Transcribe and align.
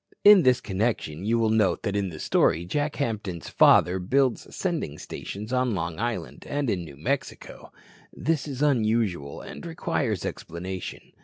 In 0.23 0.41
this 0.41 0.61
connection, 0.61 1.25
you 1.25 1.37
will 1.37 1.51
note 1.51 1.83
that 1.83 1.95
in 1.95 2.09
the 2.09 2.19
story 2.19 2.65
Jack 2.65 2.95
Hampton's 2.95 3.49
father 3.49 3.99
builds 3.99 4.47
sending 4.55 4.97
stations 4.97 5.53
on 5.53 5.75
Long 5.75 5.99
Island 5.99 6.43
and 6.49 6.71
in 6.71 6.83
New 6.83 6.97
Mexico. 6.97 7.71
This 8.11 8.47
is 8.47 8.63
unusual 8.63 9.41
and 9.41 9.63
requires 9.63 10.25
explanation. 10.25 11.11